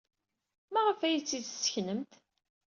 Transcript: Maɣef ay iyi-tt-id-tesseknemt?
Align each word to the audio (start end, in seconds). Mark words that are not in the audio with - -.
Maɣef 0.73 0.99
ay 1.01 1.11
iyi-tt-id-tesseknemt? 1.15 2.13